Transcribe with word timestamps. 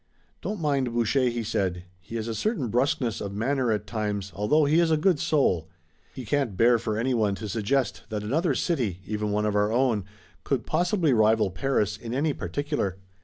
"Don't 0.41 0.59
mind 0.59 0.91
Boucher," 0.95 1.29
he 1.29 1.43
said. 1.43 1.83
"He 1.99 2.15
has 2.15 2.27
a 2.27 2.33
certain 2.33 2.69
brusqueness 2.69 3.21
of 3.21 3.35
manner 3.35 3.71
at 3.71 3.85
times, 3.85 4.31
although 4.35 4.65
he 4.65 4.79
is 4.79 4.89
a 4.89 4.97
good 4.97 5.19
soul. 5.19 5.69
He 6.15 6.25
can't 6.25 6.57
bear 6.57 6.79
for 6.79 6.97
anyone 6.97 7.35
to 7.35 7.47
suggest 7.47 8.05
that 8.09 8.23
another 8.23 8.55
city, 8.55 9.01
even 9.05 9.31
one 9.31 9.45
of 9.45 9.55
our 9.55 9.71
own, 9.71 10.03
could 10.43 10.65
possibly 10.65 11.13
rival 11.13 11.51
Paris 11.51 11.97
in 11.97 12.15
any 12.15 12.33
particular. 12.33 12.97